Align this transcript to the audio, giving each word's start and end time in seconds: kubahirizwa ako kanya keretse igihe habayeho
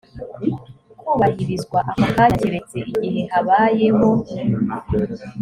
kubahirizwa 1.07 1.77
ako 1.91 2.05
kanya 2.15 2.37
keretse 2.41 2.77
igihe 2.93 3.21
habayeho 3.33 4.07